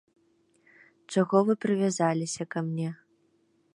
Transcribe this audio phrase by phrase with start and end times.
[1.15, 2.89] Чаго вы прывязаліся ка мне?